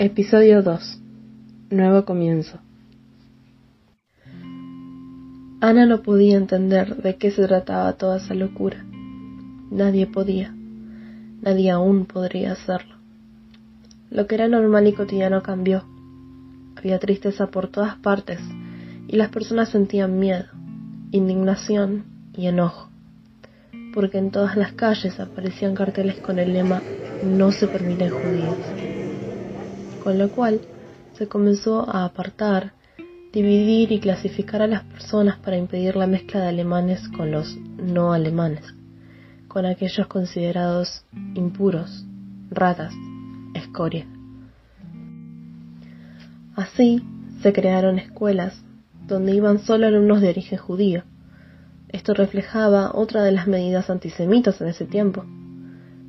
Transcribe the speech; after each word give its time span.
Episodio 0.00 0.60
2. 0.60 1.00
Nuevo 1.70 2.04
comienzo. 2.04 2.58
Ana 5.60 5.86
no 5.86 6.02
podía 6.02 6.36
entender 6.36 6.96
de 6.96 7.14
qué 7.14 7.30
se 7.30 7.46
trataba 7.46 7.92
toda 7.92 8.16
esa 8.16 8.34
locura. 8.34 8.84
Nadie 9.70 10.08
podía. 10.08 10.52
Nadie 11.42 11.70
aún 11.70 12.06
podría 12.06 12.54
hacerlo. 12.54 12.96
Lo 14.10 14.26
que 14.26 14.34
era 14.34 14.48
normal 14.48 14.88
y 14.88 14.94
cotidiano 14.94 15.44
cambió. 15.44 15.84
Había 16.74 16.98
tristeza 16.98 17.46
por 17.52 17.68
todas 17.68 17.94
partes 17.94 18.40
y 19.06 19.14
las 19.14 19.28
personas 19.28 19.68
sentían 19.68 20.18
miedo, 20.18 20.46
indignación 21.12 22.06
y 22.36 22.48
enojo, 22.48 22.90
porque 23.94 24.18
en 24.18 24.32
todas 24.32 24.56
las 24.56 24.72
calles 24.72 25.20
aparecían 25.20 25.76
carteles 25.76 26.16
con 26.16 26.40
el 26.40 26.52
lema 26.52 26.82
No 27.22 27.52
se 27.52 27.68
permiten 27.68 28.10
judíos 28.10 28.83
con 30.04 30.18
lo 30.18 30.28
cual 30.28 30.60
se 31.14 31.26
comenzó 31.26 31.88
a 31.88 32.04
apartar, 32.04 32.74
dividir 33.32 33.90
y 33.90 34.00
clasificar 34.00 34.60
a 34.60 34.66
las 34.66 34.84
personas 34.84 35.38
para 35.38 35.56
impedir 35.56 35.96
la 35.96 36.06
mezcla 36.06 36.40
de 36.40 36.48
alemanes 36.48 37.08
con 37.08 37.32
los 37.32 37.56
no 37.56 38.12
alemanes, 38.12 38.62
con 39.48 39.64
aquellos 39.64 40.06
considerados 40.06 41.06
impuros, 41.34 42.04
ratas, 42.50 42.92
escoria. 43.54 44.06
Así 46.54 47.02
se 47.42 47.52
crearon 47.54 47.98
escuelas 47.98 48.62
donde 49.08 49.34
iban 49.34 49.58
solo 49.58 49.86
alumnos 49.86 50.20
de 50.20 50.28
origen 50.28 50.58
judío. 50.58 51.02
Esto 51.88 52.12
reflejaba 52.12 52.90
otra 52.94 53.22
de 53.22 53.32
las 53.32 53.46
medidas 53.46 53.88
antisemitas 53.88 54.60
en 54.60 54.68
ese 54.68 54.84
tiempo. 54.84 55.24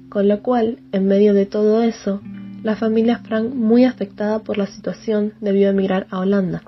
Con 0.09 0.27
lo 0.27 0.41
cual, 0.41 0.79
en 0.91 1.07
medio 1.07 1.33
de 1.33 1.45
todo 1.45 1.81
eso, 1.81 2.21
la 2.65 2.75
familia 2.75 3.19
Frank, 3.19 3.53
muy 3.53 3.85
afectada 3.85 4.39
por 4.39 4.57
la 4.57 4.65
situación, 4.65 5.33
debió 5.39 5.69
emigrar 5.69 6.07
a 6.09 6.17
Holanda. 6.17 6.63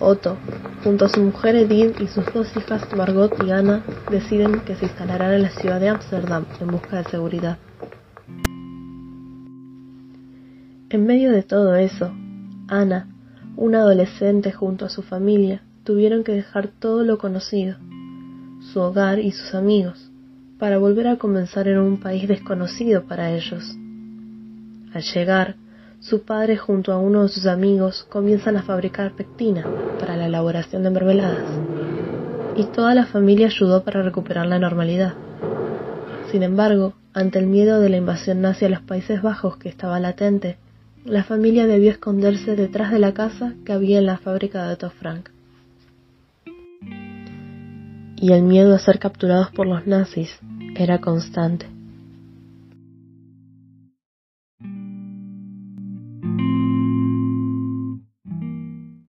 Otto, 0.00 0.38
junto 0.82 1.04
a 1.04 1.10
su 1.10 1.20
mujer 1.20 1.54
Edith 1.54 2.00
y 2.00 2.06
sus 2.06 2.24
dos 2.32 2.48
hijas 2.56 2.82
Margot 2.96 3.30
y 3.46 3.50
Anna, 3.50 3.84
deciden 4.10 4.60
que 4.60 4.74
se 4.74 4.86
instalarán 4.86 5.34
en 5.34 5.42
la 5.42 5.50
ciudad 5.50 5.80
de 5.80 5.90
Ámsterdam 5.90 6.46
en 6.62 6.68
busca 6.68 6.96
de 6.96 7.04
seguridad. 7.10 7.58
En 10.88 11.04
medio 11.04 11.30
de 11.30 11.42
todo 11.42 11.74
eso, 11.74 12.14
Ana, 12.66 13.08
una 13.56 13.80
adolescente 13.80 14.50
junto 14.50 14.86
a 14.86 14.88
su 14.88 15.02
familia, 15.02 15.62
tuvieron 15.84 16.24
que 16.24 16.32
dejar 16.32 16.68
todo 16.68 17.04
lo 17.04 17.18
conocido, 17.18 17.76
su 18.72 18.80
hogar 18.80 19.18
y 19.18 19.30
sus 19.32 19.54
amigos, 19.54 20.10
para 20.58 20.78
volver 20.78 21.08
a 21.08 21.18
comenzar 21.18 21.68
en 21.68 21.80
un 21.80 22.00
país 22.00 22.26
desconocido 22.26 23.04
para 23.04 23.30
ellos. 23.30 23.76
Al 24.94 25.02
llegar, 25.02 25.56
su 25.98 26.22
padre 26.22 26.56
junto 26.56 26.92
a 26.92 26.98
uno 26.98 27.24
de 27.24 27.28
sus 27.28 27.46
amigos 27.46 28.06
comienzan 28.08 28.56
a 28.56 28.62
fabricar 28.62 29.16
pectina 29.16 29.66
para 29.98 30.16
la 30.16 30.26
elaboración 30.26 30.84
de 30.84 30.90
mermeladas, 30.90 31.50
y 32.56 32.62
toda 32.66 32.94
la 32.94 33.04
familia 33.04 33.48
ayudó 33.48 33.82
para 33.82 34.02
recuperar 34.02 34.46
la 34.46 34.60
normalidad. 34.60 35.14
Sin 36.30 36.44
embargo, 36.44 36.94
ante 37.12 37.40
el 37.40 37.48
miedo 37.48 37.80
de 37.80 37.88
la 37.88 37.96
invasión 37.96 38.40
nazi 38.40 38.66
a 38.66 38.68
los 38.68 38.82
Países 38.82 39.20
Bajos 39.20 39.56
que 39.56 39.68
estaba 39.68 39.98
latente, 39.98 40.58
la 41.04 41.24
familia 41.24 41.66
debió 41.66 41.90
esconderse 41.90 42.54
detrás 42.54 42.92
de 42.92 43.00
la 43.00 43.14
casa 43.14 43.54
que 43.64 43.72
había 43.72 43.98
en 43.98 44.06
la 44.06 44.18
fábrica 44.18 44.64
de 44.64 44.74
Otto 44.74 44.90
Frank. 44.90 45.30
Y 48.16 48.32
el 48.32 48.42
miedo 48.42 48.72
a 48.72 48.78
ser 48.78 49.00
capturados 49.00 49.50
por 49.50 49.66
los 49.66 49.88
nazis 49.88 50.38
era 50.76 51.00
constante. 51.00 51.73
Thank 56.24 56.40
you. 56.40 56.53